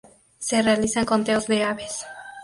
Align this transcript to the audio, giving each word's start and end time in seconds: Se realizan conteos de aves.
Se 0.39 0.63
realizan 0.63 1.05
conteos 1.05 1.45
de 1.45 1.61
aves. 1.61 2.03